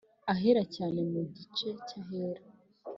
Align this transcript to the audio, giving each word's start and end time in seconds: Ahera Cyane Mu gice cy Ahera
Ahera 0.33 0.63
Cyane 0.75 0.99
Mu 1.11 1.21
gice 1.35 1.67
cy 1.85 1.93
Ahera 1.99 2.41